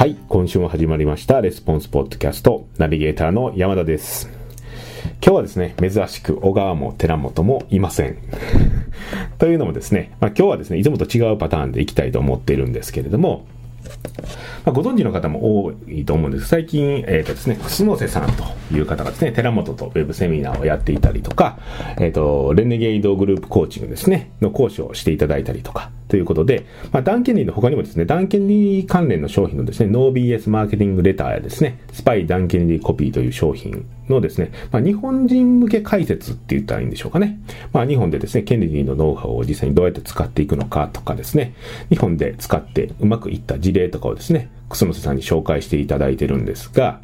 [0.00, 4.30] はい、今週も始まりました、レスポンスポッドキャスト、ナビゲーターの山田です。
[5.22, 8.16] 今日はですね、珍しく小川も寺本もいません。
[9.36, 13.44] というのもですね、まあ、今日はですね、いつもと違うパターンでいきたいと思っているんですけれども、
[14.64, 16.48] まあ、ご存知の方も多いと思うんです。
[16.48, 18.44] 最近、えっ、とですね、楠瀬さんと
[18.74, 21.58] いう方がですね、寺本とウェブセミナーをやっていたりとか、
[21.98, 37.38] えっ、と、レネゲイドグループコーチングですね、の講師をしていただいたりとか、ということで、まあ、ダンケンリーの他にもですね、ダンケンリー関連の商品のですね、NoBS マーケティングレターやですね、スパイダンケンリーコピーという商品のですね、まあ、日本人向け解説って言ったらいいんでしょうかね。
[37.72, 41.54] まあ、日本でですね、ケネディのノウハウを実際にどうやって使っていくのかとかですね、
[41.90, 47.00] 日本で使ってうまくいった事例とかをですね、楠瀬さんに紹介していただいてるんですが、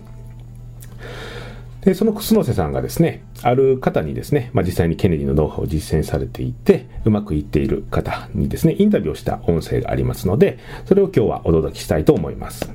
[1.82, 12.70] で、その楠瀬さんがですね、ある方にですね、まあ、実際にケネディのノウハウを実践されていて、うまくいっている方にですね、インタビューをした音声がありますので、それを今日はお届けしたいと思います。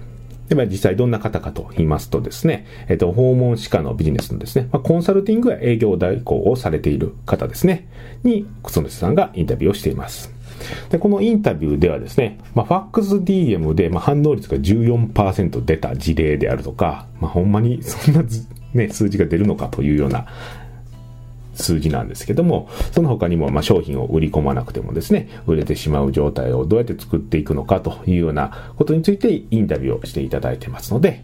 [0.52, 7.88] で、まあ、実際どんな方かと言いますとですね、えっと、訪問歯科のビジネスのですね、まあ、コンサルティングや営業代行をされている方ですね、
[8.24, 10.30] に、楠瀬さんがインタビューをしています。
[10.90, 18.24] で、このインタビューではですね、まあ、ファックス DM で、まあ、反応率が14%出た事例であるとか、まあ、ほんまにそんな、
[18.74, 20.28] ね、数字が出るのかというような
[21.54, 31.24] 数字なんですけども、その他にも、まあ、商品を売り込まなくてもですね、売れてしまう状態をどうやって作っていくのかというようなことについてインタビューをしていただいてますので、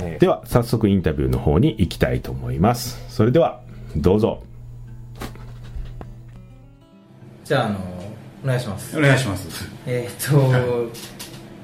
[0.00, 3.04] えーでは、早速インタビューの方に行きたいと思います。
[3.08, 3.60] それでは、
[3.96, 4.42] どうぞ。
[7.44, 7.78] じゃあ、あの、
[8.44, 8.98] お願いします。
[8.98, 9.70] お願いします。
[9.86, 10.90] えーっと、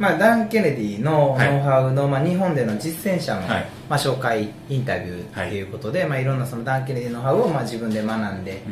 [0.01, 3.67] まあ、ダン・ケネディのノウハウの、まあ、日本での実践者の、はい。
[3.89, 8.63] まあ、紹介インタビューっていうことで、いまあ、いろんなそのダン・ケネディのノウハウを、まあ、自分で学んで、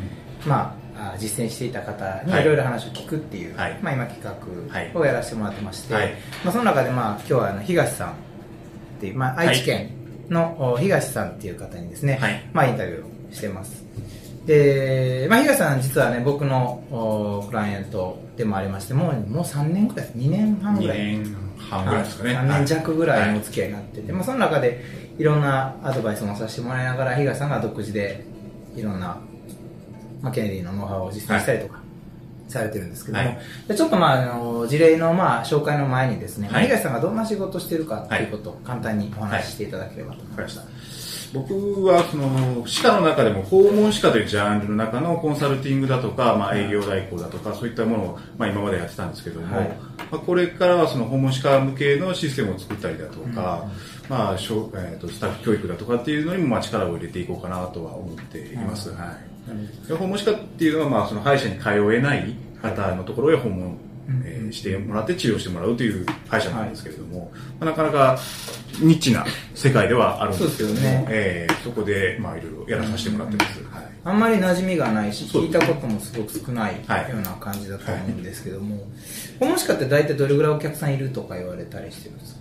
[0.47, 2.43] まあ、あ実践していた方にはい。
[2.43, 3.79] いろいろ話を聞くっていう、はい。
[3.83, 4.25] まあ、今企
[4.95, 6.15] 画をやらせてもらってまして、はい。
[6.45, 8.15] まあ、その中で、まあ、今日はあの東さんっ
[9.01, 9.91] ていう、まあ、愛知県
[10.31, 12.43] の、お東さんっていう方にですね、はい。
[12.55, 13.85] まあ、インタビューをしてます。
[14.49, 20.99] で、まあ、東さん実はね僕のおクライアントでもありましてもうもう3年ぐらい2年半ぐ2らい。
[20.99, 22.31] 年半ぐらいですかね。
[22.37, 24.85] 3年弱ぐらいのおつ付き合いになってて、まあ、その中で
[25.19, 28.25] いろんなアドバイスもさせてもらいながら東さんが独自で
[28.77, 29.21] いろんな、
[30.23, 31.81] まあ、ケネディのノウハウを実践したりとか、
[32.49, 33.39] されてるんですけども、はい。
[33.67, 36.67] でちょっとまああの事例のまあ紹介の前にですね、はい。
[36.67, 40.63] 東さんがどんな仕事をしているかっていうことを簡単にお話ししていただければと思いました、
[41.33, 49.69] 僕はその歯科の中でも訪問歯科というジャンルの中のコンサルティングだとか、まあ、営業代行だとかそういったものを、まあ、今までやってたんですけども、はい。
[49.69, 49.75] ま
[50.13, 53.67] あ、これからはその訪問歯科向けのシステムを作ったりだとか、
[54.09, 59.17] まあしょえー、とスタッフ教育だとかっていうのにもまあ力を入れていこうかなとは思っています、は
[59.85, 63.79] い、で訪問歯科っていうのはまあその歯医者に通えない方のところへ訪問、
[64.25, 67.31] えーしてもらって治療してもらうという歯医者なんですけれども、
[67.61, 68.19] まあ、なかなか
[68.81, 71.07] ニッチな世界ではあるんですけどもね。
[71.09, 73.87] えーそこでまあいろいろやらさせてもらってます、はい。
[74.05, 78.87] あんまり馴染みがないし聞いたこともすごく少ないよはいうな感じだと思うんですけども、
[79.41, 82.39] 訪問歯科って大体どれぐらいお客さんいるとか言われたりしてるんですか？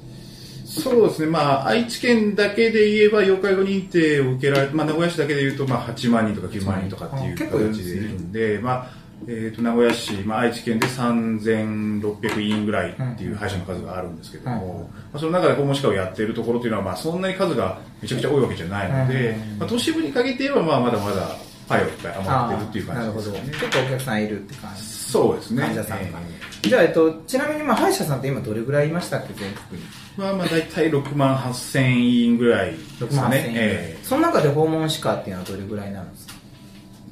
[0.67, 8.91] そうですね、まあ、愛知県だけで言えば、要介護認定を受けられて、まあ、名古屋市だけで言うと、まあ、8万人とか9万人とかっていう形でいるんで、まあ、
[9.28, 14.81] えー、と名古屋市、まあ、愛知県で3600人ぐらいっていう歯医者の数があるんですけども、うん。
[14.81, 19.59] まあ、その中で訪問歯科をやっているところというのは、まあ、そんなに数がめちゃくちゃ多いわけじゃないので、うん。
[19.59, 21.29] まあ、都市部に限って言えば、まあ、まだまだ
[21.67, 23.39] パイをいっぱい余ってるっていう感じですね。
[23.59, 25.61] 結構お客さんいるって感じそうですね。
[25.63, 26.19] 患者さんが、
[26.63, 29.88] えじゃあ、えっと、ちなみにまあ歯医者さんって今どれぐらいいましたっけ全国に？
[29.88, 33.38] ーまあ、まあ、大体6万8000人ぐらいです6万かね。
[33.38, 33.97] 8000円、え。
[34.01, 36.33] ーその中で訪問歯科っていうのはどれぐらいになるんですか？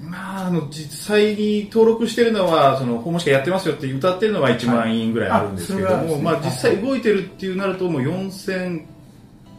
[0.02, 8.86] まあ、あの実際に登録してるのはその訪問歯科やってますよって歌ってるのは1万円ぐらいあるんですけども、はいあそれぐらいまあ、実際動いてるっていうなるともう4000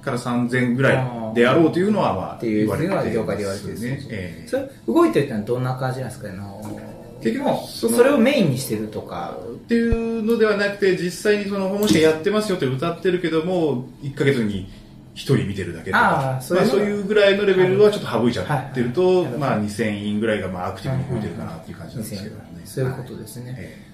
[0.02, 3.90] から3000ぐらいであろうというのはまあっていうのは業界で言われてるんですね。
[3.90, 4.48] ねええ。
[4.48, 6.28] それ動いてるってのはどんな感じなんですか？
[6.28, 6.80] あの
[7.22, 9.36] 結局そそのれをメインにしてるとか。
[9.66, 14.68] っていうのではなくて実際にその訪問歯科やってますよって歌ってるけども1ヶ月に
[15.16, 23.86] 1人見てるだけとかそういうのまあ、そういうぐらいのレベルはちょっと省いちゃってると、まあ、2000人ぐらいがまあアクティブに動いてるかなっていう感じなんですけどね、そういうことですね、ええー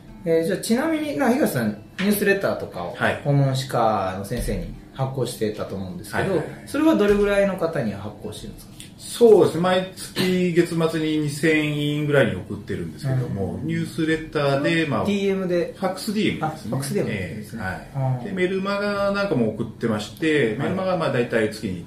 [0.45, 3.21] じゃあちなみにな東さんニュースレターとかをはい。
[3.25, 8.72] 訪問歯科の先生に発行してたと思うんですけど、それはどれぐらいの方に発行してるんですか？
[9.05, 9.61] そうですね。
[9.61, 15.75] 毎月月末に2000円ぐらいに送ってるんですけども、ニュースレターで、まあ、フ DM で。
[15.79, 16.39] ァックス DM ですね。
[16.43, 17.63] あファックス DM えですね
[17.95, 18.25] えはい、うん。
[18.25, 21.85] でメルマガなんかも送ってまして、メルマガはまあ大体月に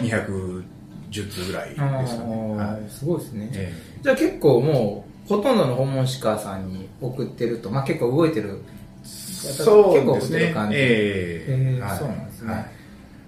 [0.00, 2.80] 210通ぐらいですかね、あはい。
[2.82, 3.72] ーすごいですね、え
[4.02, 8.60] じゃあ結構もうほとんどの訪問歯科さんに送ってると、まあ、結構動いてる。
[9.04, 10.00] そうですね。
[10.00, 10.76] 結構売ってる感じ。
[10.78, 11.80] ええ。
[11.82, 12.52] はいえーそうなんですね。
[12.52, 12.66] はい。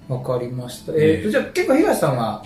[0.09, 0.93] わかりました。
[0.93, 1.21] えええ。
[1.21, 2.45] っ、と、じゃあ結構東さんは、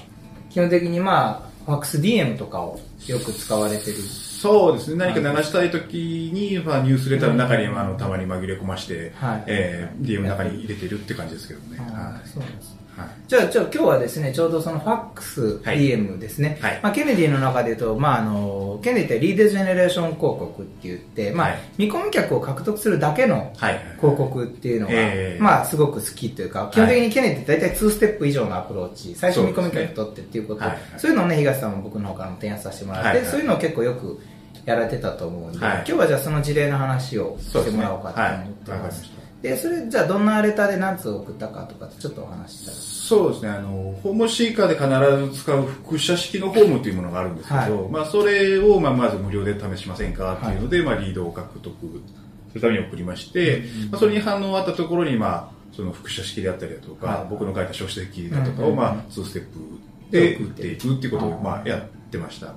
[0.50, 3.98] 基本的にまあ、ファックス DM とかをよく使われてる。
[4.40, 9.44] そうですね、何か流したいときに、まあ、ニュースレターの中に、あのたまに紛れ込まして、はい。
[9.46, 11.76] えー DM の中に入れてるって感じですけどね。
[12.24, 12.80] そうす。
[12.96, 13.08] はい。
[13.28, 15.78] じゃあ、じゃあ今日はですね、ちょうどそのファックスはい。
[15.78, 16.58] DM ですね。
[16.60, 16.80] はい。
[16.82, 23.80] まあ、ケネディの中で言うと、まあ、あの、ケネディってリードジェネレーション広告って言って、まあ、はい見込み客を獲得するだけのはい。
[23.98, 31.06] 広告っていうのが、ええまあ、すごく好きというか、基本的にケネディって大体2ステップ以上のアプローチ、最初見込み客取ってっていうこと、そうねはい。
[31.06, 34.20] いうのをね、東さんも僕の方からも提案させてもらって、そういうのを結構よく
[34.64, 35.74] やられてたと思うんで、はい。
[35.78, 39.04] 今日はじゃあその事例の話をしてもらおうかと思ってます。
[39.04, 39.10] し。
[39.42, 42.76] で、それ、じゃあどんなレターで何通送ったかとか、ちょっとお話ししたら。
[42.76, 47.90] そうですね、あの、ホームシーカーで必ず使う複写式のホームというものがあるんですけど、はい。
[47.90, 51.74] まあ、それを、まあ、まず無料で試しませんかっていうので、まあ、リードを獲得
[52.48, 57.26] するために送りまして、まあ、それに反応あったところに、まあ、その複写式であったりだとか、はい。
[57.30, 59.58] 僕僕の書いた書籍だとかを、まあ、2ステップ
[60.10, 62.54] で打っていくっていうことを、まあ、やってました。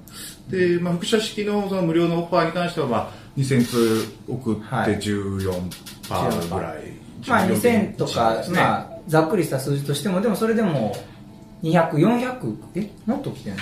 [0.49, 5.61] で、まあ、複写式のその無料のオファーに関しては、まあ、2000通送ってはい14
[6.09, 7.03] パーぐらい。
[7.27, 10.95] まあ14 2000とか、ねまあ、ざっくりした数字としても、でもそれでも、
[11.63, 13.59] 200、400、えもっと来てんの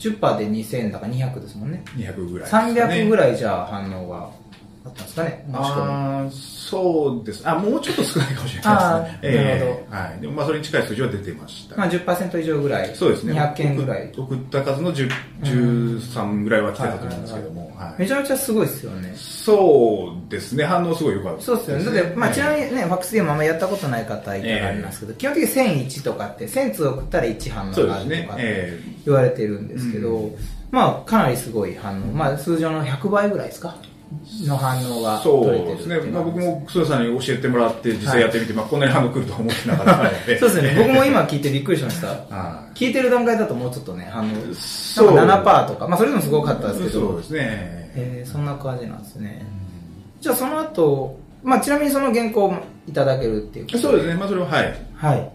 [0.00, 1.84] ?10% で2000だから200ですもんね。
[1.96, 2.82] 200ぐらいね。
[2.82, 4.28] 300ぐらいじゃあ反応が
[4.86, 5.46] あったんですかね。
[5.52, 7.48] ああ、そうです。
[7.48, 9.44] あ、もうちょっと少ないかもしれないですね。
[9.44, 10.20] なるええはい。
[10.20, 11.76] でもまあそれに近い数字は出てました。
[11.76, 12.94] まあ10%以上ぐらい。
[12.94, 13.32] そうですね。
[13.32, 14.12] 200件ぐらい。
[14.14, 15.10] 送送った数の10
[15.42, 17.60] 13ぐらいは来てたと思うんですけども。
[17.60, 17.66] はい
[17.98, 19.12] めちゃめちゃすごいですよね。
[19.16, 20.64] そうですね。
[20.64, 21.84] 反応すごい良かったそうですよね。
[21.84, 22.66] だって、まあ、ちなみに。
[22.66, 28.36] にね、ファックスゲームあんまやったことない方いたらありますけど、基本的に1001とかって、1000通送ったら1反応があるとか。
[28.38, 30.32] え言われてるんですけど、う
[30.70, 33.76] まあかなりすごい反応、まあ通常の100倍ぐらいですか
[34.46, 35.98] の反応がえそうですね。
[36.10, 40.38] まあ僕もも、楠田さんに教えてもらって、実際やってみて、まあこんなに反応来るとは思ってなかったので。
[40.38, 47.40] そうですね 僕も今聞いてびっくりしましたは聞いてる段階だともうちょっとね反応なんかそう7%とか、まあ、それでもすごかったですけどそうですね。
[47.98, 49.46] えーそんな感じなんですね
[50.20, 52.58] じゃあその後、まあちなみにその原稿も
[52.88, 54.14] いただけるっていうことそうですね。
[54.14, 54.64] まあそれは、はい。
[54.64, 55.32] はいはい。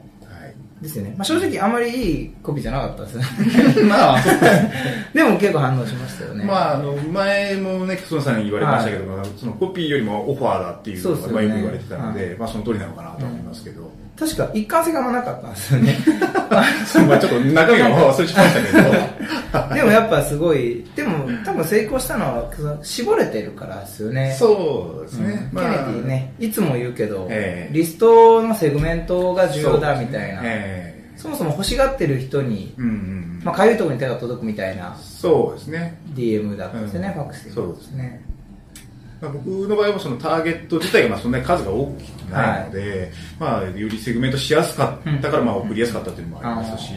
[0.81, 3.17] ですよね、まあ、正直あまりいいコピーじゃなかったです。
[3.17, 4.21] ね まあ、
[5.13, 6.43] でも結構反応しましたよね。
[6.43, 9.03] まあ、あの前もね、楠野さんに言われましたけど、
[9.37, 15.97] そのコピーよりもオファーだっていうのが、よく言われてたので、はまあ、その通りなのかなと思いますけど、確か一貫性がなかったんですよね
[16.51, 18.73] まあちょっと中身は忘れちゃいまし
[19.51, 22.51] たけ でもやっぱすごい、でも多分成功したのは
[22.83, 24.37] 絞れてるからですよね。
[24.39, 25.49] ど、そうですね。
[25.53, 33.41] ケネディね、いつも言うけど、ええリストのセグメントが重要だみたいな、ええそもそも欲しがってる人に、うんうん。
[33.43, 35.99] まあ、かゆいところに手が届くみたいなそうですね。
[36.15, 37.51] DM だったんですよね、うんファックスで。
[37.51, 38.21] そうですね。
[39.21, 46.91] まあ、僕の場合はそのターゲット自体がまあそんなに数が大きくないので、まあ、よりセグメントしやすかったから、まあ、送りやすかったっていうのもありますし、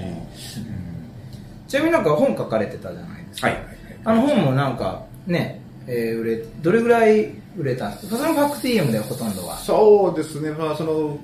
[1.69, 3.49] ちなみになんか本書かれてたじゃないですか。
[3.49, 3.59] はい。
[4.05, 8.17] あの本もなんかね、えー売れ、どれぐらい売れたんですか？
[8.17, 9.57] そのファックス DM でほとんどは。
[9.59, 11.19] そうですね、まあ、その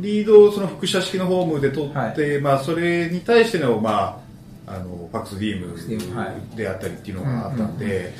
[0.00, 4.20] リードをその複写式のホームで取って、まあ、それに対しての,、ま
[4.66, 8.12] あ、あのファックス DM であったりっていうのがあったんで、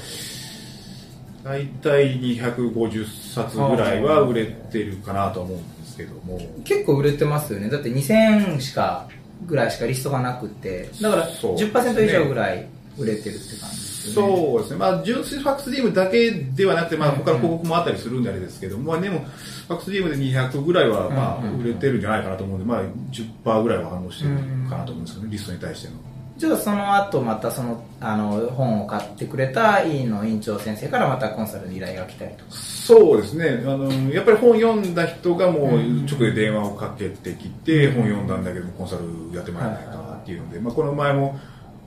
[1.45, 6.41] 大体250冊ぐらいは売れてるかなとは思うんですけども。
[6.65, 7.69] 結構売れてますよね。
[7.69, 9.09] だって2000しか、
[9.47, 12.67] ぐらいしかリストがなくて、だからそうですね10%以上ぐらい
[12.99, 14.37] 売れてるって感じですよね。
[14.37, 24.37] そうですね、まあ、純粋ファックス DM だけではなくて、まあ、うん他の広告もあったりするんであれですけど、まあ、でも、ファックス DM で200ぐらいは、まあ、売れてるんじゃないかなと思うんで、まあ、10%ぐらいは反応してる
[24.69, 25.95] かなと思うんですよね、リストに対しての。
[26.43, 32.51] じゃあその後またそのあの本を買ってくれた委員の院長先生からまたコンサルに依頼が来たりとか。
[32.51, 41.39] そうですね、あのやっぱり本読んだ人がもううん直で電話をかけてきて、本読んだんだけども、コンサルやってもらえないかっていうので、まあ、この前も、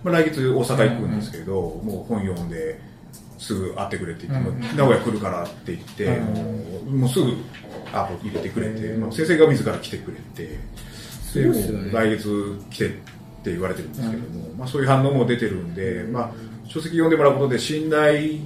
[0.06, 2.80] まあ、来月大阪行くんですけど、もう本読んで
[3.38, 6.06] すぐ会ってくれって言って、名古屋来るからって言って、
[6.86, 7.02] うん。
[7.02, 7.34] もうすぐ
[7.92, 10.58] アポ入れてくれて、まあ、先生が自ら来てくれて、
[11.34, 13.15] で来月来て
[13.46, 16.32] って言われてるんですけども、まあ、そういう反応も出てるんで、まあ、
[16.68, 18.40] 書籍読んでもらうことで信頼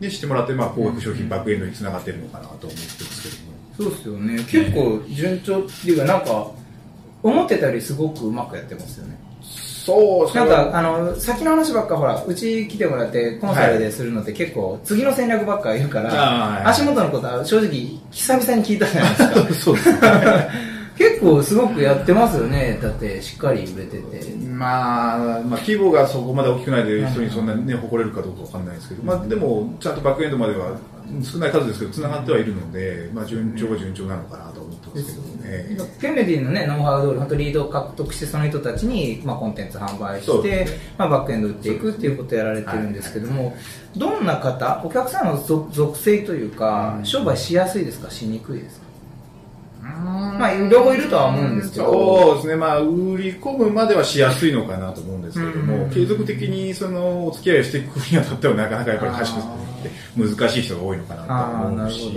[0.00, 3.52] にしてもらって、まあ、高額商品バックエンドにつながってるのかなと思ってるんですけども。
[3.76, 4.44] そうですよね。
[4.44, 6.50] 結構順調っていうかなんか、
[7.22, 9.18] 思ってたよりすごくうまくやってますよね。
[9.42, 19.54] そうなんか、あの、先の話ばっかほら、うち来てもらってコンサルでするのって結構、次の戦略ばっか言うから、はい足元のことは正直、久々に聞いたじゃないですか。
[19.54, 19.98] そうですね。
[21.22, 22.78] 結構すごくやってますよね。
[22.82, 24.34] だって、しっかり売れてて。
[24.48, 30.76] まあ、まあ、規模がそこまで大きくないで人にそんなにね、誇れるかどうかわかんないですけど、まあ、でも、ちゃんとバックエンドまでは
[31.22, 35.90] 少ない数ですけど、つながってはいるので、まあ、順調は順調なのかなと思ってますけどね。
[36.00, 40.66] ケネディのね、ノウハウ通り、本当リードを獲得して、その人たちに、まあ、コンテンツ販売して、ね、
[40.98, 48.91] まあ、バックエンド売っていくっていうことをやられてるんですけども、はい、どんな方、お客さんの属性というか、商売しやすいですか、しにくいですか？
[50.42, 51.92] まあ、両方いるとは思うんですけど。
[51.92, 52.56] そうですね。
[52.56, 59.62] まあ、売り込むまではしやすいのかなと思うんですけども、継続的にその、お付き合いしていくにあたってはなかなかやっぱり賢く
[60.16, 62.12] 難しい人が多いのかなと思うし。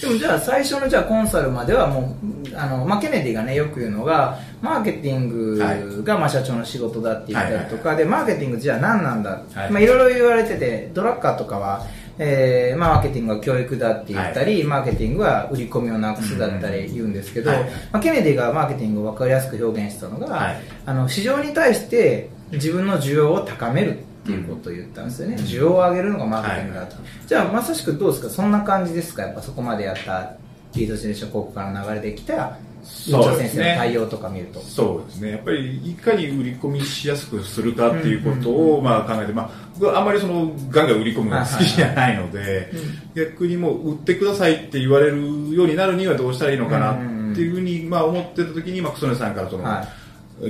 [0.00, 2.16] でもじゃあ最初のじゃあコンサルまではも
[2.50, 11.86] う、あの、まあ、ケネディがね、よく言うのが、マーケティングがまあ社長の仕事だって言ったりとか、で、マーケティングじゃあ何なんだ、はい、まあ、いろいろ言われてて、ドラッカーとかは、
[12.18, 26.96] えーまあ、マーケティングは教育だって言ったり、はい、マーケティングは売り込みをなくすだったり言うんですけど、はい、まあ、ケネディがマーケティングを分かりやすく表現したのが、はい、あの市場に対して自分の需要を高めるっていうことを言ったんですよね、うん、需要を上げるのがマーケティングだと、
[27.26, 28.30] じゃあまさしくどうですか？
[28.30, 29.22] そんな感じですか？
[29.22, 30.34] やっぱそこまでやった
[30.74, 32.58] リードジェネレーション広告から流れてきた
[33.06, 34.60] 院長先生の対応とか見ると。
[34.60, 35.30] そうですね。
[35.32, 42.70] やっぱりいかに売り込みしやすくするかっていうことをまあ考えて、まあ、僕はあんまりそのガンガン売り込むのが好きじゃないので、
[43.14, 45.16] 逆にもう売ってくださいって言われる
[45.54, 46.96] ようになるにはどうしたらいいのかなっ
[47.34, 49.64] ていうふうにまあ思ってた時に、まあ、クソネさんからその、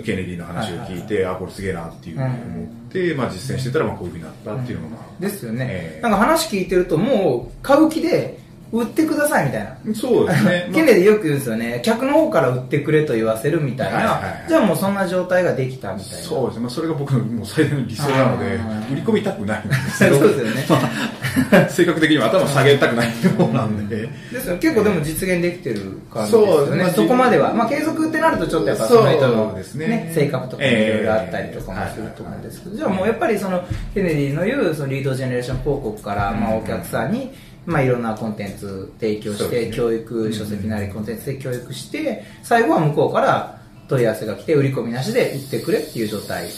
[0.05, 8.39] ケネディの話を聞いて、あこれすげえなっていうふうに思って、まあ、実践してたらまあこういうふうになったっていうのが、ですよね、えー、なんか話聞いてるともう買う気で
[8.71, 9.95] 売ってくださいみたいな。
[9.95, 10.71] そうですね。
[10.75, 11.81] ケネでよく言うんですよね。
[11.83, 13.97] 客の方から売ってくれと言わせるみたいな。
[13.97, 16.19] はいはいはい、じゃあもうそんな状態ができたみたいな。
[16.19, 16.63] そうですね。
[16.63, 18.45] まあ、それが僕のもう最大の理想なので、
[18.93, 20.17] 売り込みたくないんですけど。
[20.21, 20.67] そうですよね。
[21.51, 23.97] まあ、性格的には頭下げたくない方なんで。
[24.33, 24.57] ですよ。
[24.59, 26.85] 結構でも実現できてる感じですよね。
[26.91, 27.55] そ,、そこまでは。
[27.55, 33.63] まあ継続ってなるとちょっとやっぱその人の、ねね、性格とかいろいろあったりとかもすると思うんですけど、じゃあもうやっぱりその
[33.95, 37.33] ケネディの言うそのリードジェネレーション広告から、まあお客さんに、
[37.69, 46.49] まあ、いろんなコンテンツ提供して、ね、教育書籍なりコンテンツで教育して、最後は向こうから問い合わせが来て売り込みなしで売ってくれっていう状態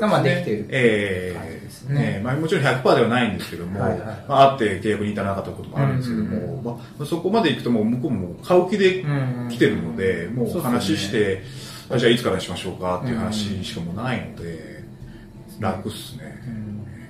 [0.00, 1.60] がまあできているええ。
[1.60, 9.04] ですね、ねまあ、もちろん100%ではないんですけども、はいはい、まあ、あって契約に至らなかったこともあるんですけども、うんうん、まあ、そこまでいくともう向こうも買う気で
[9.50, 11.42] 来てるので、うんうん、もう話して、
[11.90, 14.84] ね、じゃあいつからにしましょうかっていう話しかもないので、
[15.56, 16.42] うん、楽っすね、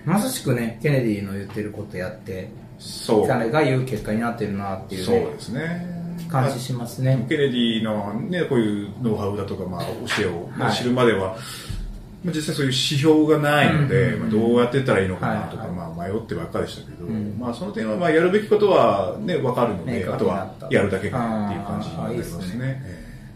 [0.06, 2.48] うん、まさしくねケネディの言ってることやって
[2.78, 3.28] そう。
[3.28, 5.96] 彼が言う結果になってるなっていう、ね、そうですね。
[6.28, 7.24] 感じしますね。
[7.28, 9.82] ケネディの、ね、こういうノウハウだとか、まあ、
[10.18, 11.36] 教えを、知るまでは、
[12.24, 22.82] 実際そういう指標がないので、うん、まあ、どうやってったらいいのかなとか、まあ、迷ってばっかりでしたけど、うん、まあ、その点はまあやるべきことは、ね、分かるのであとはやるだけかなっていう感じになりますね。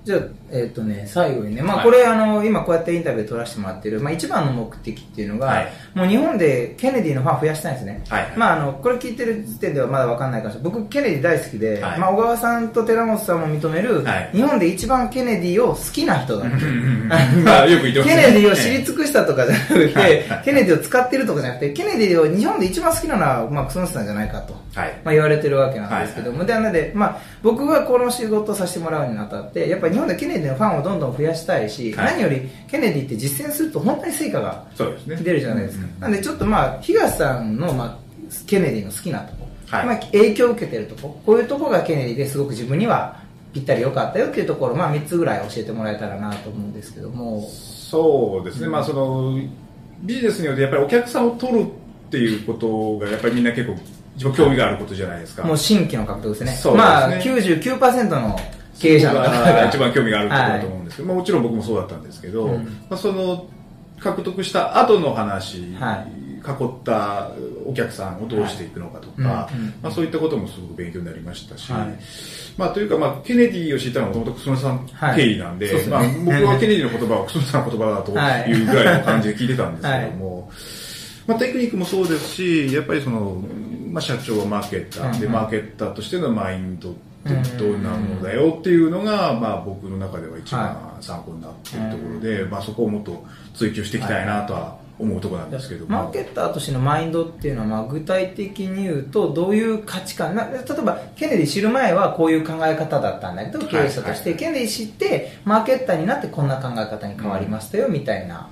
[0.03, 0.21] じゃあ、
[0.53, 8.05] えっ、ー、とね、最後にね、まあこれ、はい、あの、今こうやってインタビュー取らせてもらってる、まあ一番の目的っていうのが、はい、もう日本でケネディのファン増やしたいんですね。
[8.09, 10.73] はい、まああの、これ聞いてる時点ではまだわかんないかもしれない。
[10.73, 16.47] 僕、ケネディ大好きで、まあ小川さんと寺本さんも認める、日本で一番ケネディを好きな人だ。
[17.45, 24.55] まあよく言ってます、ね、ケネディを知り尽くしたとかじゃなくて、ケネディを使ってるとかじゃなくて、ケネディを日本で一番好きなのは、まあクソノスさんじゃないかと、
[25.05, 34.65] まあ言われてるわけなんですけども、で、なので、まあ僕がこの仕事をさせてもらうにあたって、やっぱり日本でケネディのファンをどんどん増やしたいし、はい、何よりケネディって実践すると本当に成果が
[35.07, 35.87] 出るじゃないですか。
[35.87, 37.99] すね、なんでちょっとまあ、東さんの、まあ、
[38.47, 43.21] ケネディの好きなとこ、はい、まあ、影響を受けてるとこ、こういうとこがケネディですごく自分には
[43.53, 47.49] ぴったり良かったよっていうところ、まあ、3つぐらい教えてもらえたらなと思うんですけども。
[47.91, 49.41] そうですね、うん、まあその
[50.03, 51.67] ビジネスによってやっぱりお客さんを取るっ
[52.11, 53.77] ていうことがやっぱりみんな結構
[54.17, 55.45] 一番興味があることじゃないですか。
[55.45, 56.53] もう新規の獲得ですね。
[56.53, 58.39] すねまあ99%の
[58.81, 59.67] 経営者の方が。
[59.67, 63.47] 一番興味があるところだと思うんですけど、はい、まあ、もちろん僕もそうだったんですけど、うん、まあ、その
[63.99, 67.31] 獲得した後の話、はい、囲った
[67.67, 69.55] お客さんをどうしていくのかとか、はい。
[69.83, 71.99] まあ、そういったこともすごく勉強になりましたし、はい、
[72.57, 75.77] まあ、というか、まあ、ケネディを知ったのはもともと楠野さん経緯なんではい。
[75.77, 80.51] でね、まあ、僕はケネディの言葉は楠野さんの言葉だというぐらいの感じで聞いてたんですけども、
[81.27, 83.45] まあ、テクニックもそうですしやっぱりその、
[83.91, 93.25] まあ、社長はマーケッターで、マーケッターとしてのマインドってどうなるのだよっていうのが、まあ、僕の中では一番参考になっているところで、まあ、そこをもっと
[93.55, 108.49] 追求していきたいなとは思うところなんですけどマーケッターとしてのマインドっていうのは、まあ、具体的に言うとどういう価値観な例えばケネディ知る前はこういう考え方だったんだけど経営者として、ケネディ知ってマーケッターになってこんな考え方に変わりましたよ、みたいな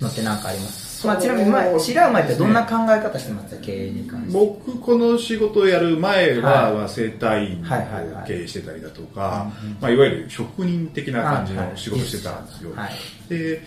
[0.00, 0.89] のって何かあります？
[1.04, 4.32] まあ、ちなみに前知らう前ってどんな考え方してました、経営に関して。
[4.32, 12.90] 僕この仕事をやる前は、はい、整体院を経営してたりだとか、いまあ、いわゆる職人的な感じの仕事してたんですよ、はい、
[13.28, 13.62] で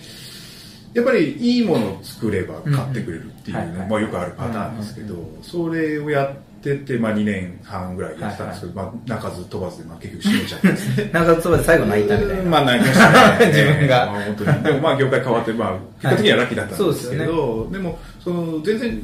[0.94, 6.36] やっぱりいいものを作れば買ってくれるっていうのもよくあるパターンですけど、それをやっ
[6.72, 12.44] ってて、まあ、2年半ぐらいやってたんですけど、まあ、泣かず飛ばずで、まあ、結局閉めちゃってですねなんかそうで最後泣いたみたいな。
[12.44, 13.46] まあ、泣きましたね。
[13.52, 14.64] 自分がまあ、本当に。
[14.64, 19.02] でも、まあ、業界変わって、まあ、結果的にはラッキーだったんですけはいど、でも、その、全然、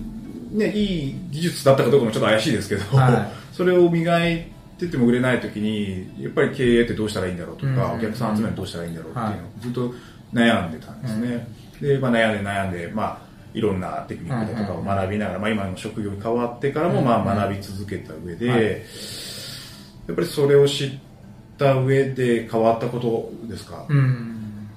[0.52, 4.48] ね、いい技術だったかどうかもちょっと怪しいですけど、はいそれを磨い
[4.78, 9.94] てても売れない時に、やっぱり経営ってどうしたらいいんだろうとか、うんお客さん集めるのどうしたらいいんだろうっていうのをはいずっと
[10.34, 11.48] 悩んでたんですね。
[11.82, 18.62] で、まあ、悩んで悩んで、まあ、いろんなテクニックだとかを学びながら、まあ、今の職業に変わってからも、まあ、学び続けた上で、はい。
[18.62, 20.92] やっぱりそれを知っ
[21.58, 24.70] た上で変わったことですか、うん。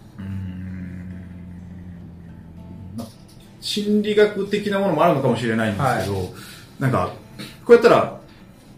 [2.96, 3.06] まあ
[3.60, 6.34] 心理学的なものもあるのかもしれないんですけど、
[6.78, 7.12] なんか
[7.64, 8.20] こうやったら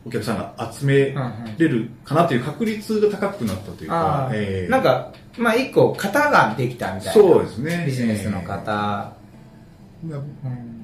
[0.06, 1.14] お客さんが集め
[1.58, 7.12] れるかなという確率が高くなったというかあ、えーあ、なんか、まあ一個型ができたみたいな。
[7.12, 7.84] そうですね。
[7.86, 9.12] ビジネスの型。
[9.12, 9.23] えーうん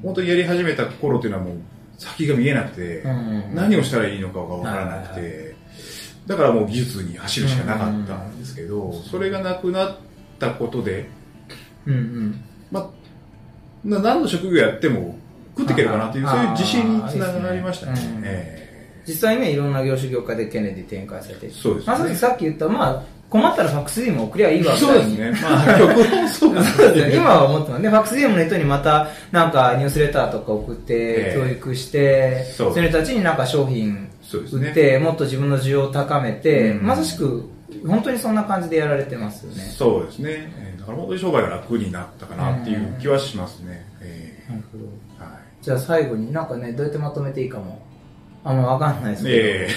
[0.03, 1.57] 本当にやり始めた頃っていうのはもう
[1.99, 3.55] 先が見えなくて、うん。
[3.55, 5.51] 何をしたらいいのかが分からなくて、はい
[6.27, 9.97] だからもう技術に走るしかなかったんですけど、それがなくなっ
[10.39, 11.09] たことで、
[11.87, 12.45] うんうん。
[12.71, 12.91] まあ、
[13.85, 15.19] な何の職業やっても
[15.59, 18.70] 食っていけるかなっていう、そういう自信につながりましたね。
[19.07, 25.33] 実際ね、いろんな業種業界でケネディ展開されてるそうですねまさにさっき言った、まあ、困ったらファックス DM 送りゃいいわけーそうですね。
[25.41, 27.89] まあ、極論そうですねね 今は思ってますね。
[27.89, 34.09] ファックス DM の人にまた、なんかニュースレターとか送ってえ、え教育して、そうその人たちになんか商品
[34.53, 37.45] 売って、もっと自分の需要を高めて、うんまさしく、
[37.87, 39.63] 本当にそんな感じでやられてますよね。
[39.77, 40.53] そうですね。
[40.59, 43.87] えーだから本当に商売が楽になったかなっていう気はしますね。
[44.01, 47.83] えなるほどーはいじゃあ最後になんかね、どうやってまとめていいかも。
[48.43, 49.37] あんまわかんないですけど。
[49.37, 49.69] え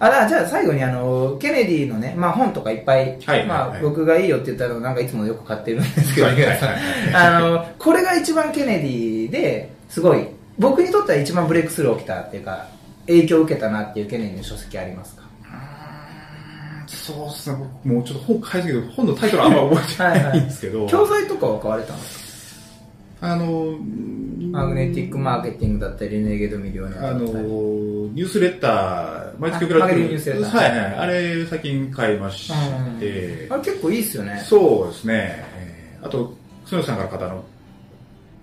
[0.00, 3.82] あだからじゃあ最後にあのケネディのね、まあ、本とかいっぱい、はいまあはい。
[3.82, 6.58] 僕がいいよって言ったらなんかいつもよく買ってるんですけど、はいはいはい。
[7.14, 10.26] あのこれが一番ケネディですごい
[10.58, 12.66] 僕にとっては一番ブレイクスルー起きたっていうか
[13.06, 15.20] 影響を受けたなっていうケネディの書籍ありますか？
[16.88, 17.56] そうですね。
[17.84, 22.19] 僕もうちょっと本書いたけど、本のタイトルはあんま覚えてないんですけど、教材とかは買われたんですか？
[23.20, 23.76] あの、
[24.50, 27.20] マグネティックマーケティングだったり、レネゲードミリオネアあの。
[27.20, 30.94] ニュースレター、毎月送られてあマグネティックニュースレターはいはい。
[30.94, 32.48] あれ、最近買いまし
[32.98, 34.42] て、あれ結構いいっすよね。
[34.46, 35.44] そうですね。
[35.56, 36.34] えーあと、
[36.68, 37.44] 角さんから買ったの、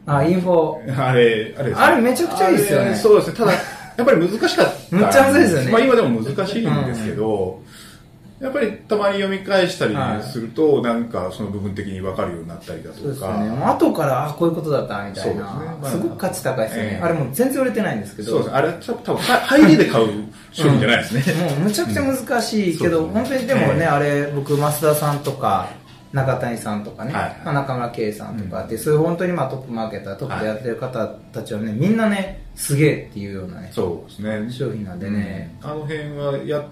[0.05, 1.05] あ、インフォ。
[1.07, 3.37] あれ、あれですねあれめちゃくちゃいいですよねそうですね。
[3.37, 3.59] ただ、や
[4.03, 4.95] っぱり難しかった。
[4.95, 7.61] むっちゃむずいですよねまあ今でも難しいんですけど、
[8.39, 12.99] やっぱりたまに読み返したりはいすると、なんかその部分的に分かるようになったりだとか。
[13.01, 13.49] そうですよね。
[13.63, 15.53] 後から、あ、こういうことだったみたいな。
[15.53, 16.89] すねまあすごく価値高いですよね。
[16.93, 18.29] ええあれもう全然売れてないんですけど。
[18.29, 18.57] そうですね。
[18.57, 20.07] あれ、多分、多分は入りで買う
[20.51, 21.33] 商品じゃないですね。
[21.33, 25.69] もうむちゃくちゃ難しいけど、うん本当にでもね、ええあれ、僕、増田さんとか、
[26.13, 34.51] 中谷さんとかね、はいまあ中村圭さんとかって、そういう本当にまあトップマーケター、トップでやってる方たちはね、みんなね、すげえっていうようなね、そうですね。
[34.51, 35.55] 商品なんでね。
[35.61, 36.63] あの辺はや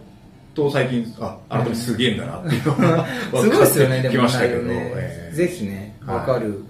[0.64, 5.30] っと最近、あ、改めてすげえんだなっていうのがすごいですよね、でもきましたけど、内容ねえ。
[5.34, 6.64] えぜひね、はいわかる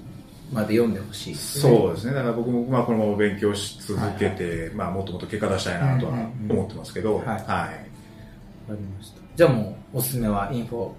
[0.52, 1.36] まで読んでほしいね。
[1.36, 2.14] そうですね。
[2.14, 6.14] だから僕も、まあ、このまま勉強し続けて、まあ、もっともっと結果出したいなとは
[6.50, 7.48] 思ってますけど、うんうんうんはいはい。
[7.48, 7.72] わか
[8.70, 9.18] りました。
[9.36, 10.92] じゃあもう、おすすめはインフォ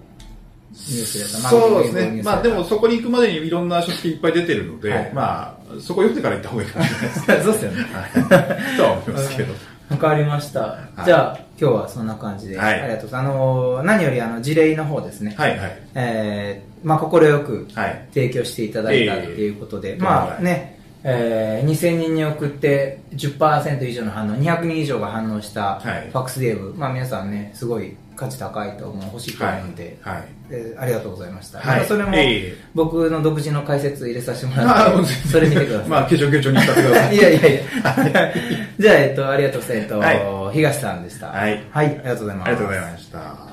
[0.71, 2.21] ニュースレター、そうですね。
[2.23, 7.25] まあ、でもそこに行くまでにいろんな書籍いっぱい出てるので、はいまあ、そこ読んでから行った方がいいかもしれないです。
[7.25, 7.85] そうですよね。
[8.77, 9.76] とは思いますけど。
[9.89, 10.79] わかりました。
[11.01, 13.33] いじゃあ、今日はそんな感じで、はいありがとうございます。
[13.33, 15.33] あのー、何よりあの、事例の方ですね。
[15.37, 15.81] はいはい。
[15.95, 18.07] えー、まあ、心よくはい。
[18.13, 30.23] 提供していただいたっていうことで、ええまあね、えー、2000人に送って10%以上の反応、200人以上が反応したフはいァックスデーブ、まあ皆さんね、すごい価値高いと思う、欲しいと思うので、はい。
[30.49, 31.59] えーありがとうございました。
[31.59, 35.89] はいそれもええ僕の独自の解説入れさせてもらあって、それ見てください。
[35.89, 37.15] まあ、ケチョケチョに使ってください。
[37.17, 37.61] いやいやいや。
[38.79, 39.83] じゃあ、えっと、ありがとうございます。
[39.83, 41.27] えっと、は東さんでした。
[41.27, 42.47] はいはい、ありがとうございます。
[42.47, 43.46] ありがとうございました。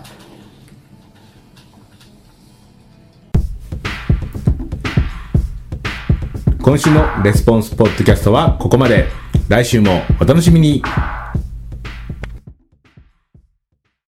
[6.65, 9.07] 今週のレスポンスポッドキャストはここまで。
[9.51, 10.83] 来週もお楽しみに。